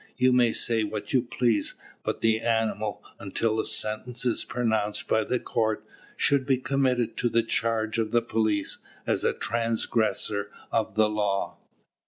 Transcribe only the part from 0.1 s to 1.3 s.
You may say what you